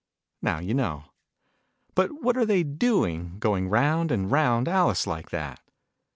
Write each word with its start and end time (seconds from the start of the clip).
Now 0.41 0.57
you 0.57 0.73
know." 0.73 1.03
But 1.93 2.23
what 2.23 2.35
arc 2.35 2.47
they 2.47 2.63
doing, 2.63 3.37
going 3.37 3.69
round 3.69 4.11
and 4.11 4.31
round 4.31 4.67
Alice 4.67 5.05
like 5.05 5.29
that 5.29 5.59